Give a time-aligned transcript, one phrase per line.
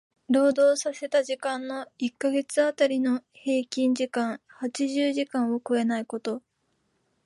[0.29, 6.41] 労働させた時間の一箇月当たりの平均時間八十時間を超えないこと。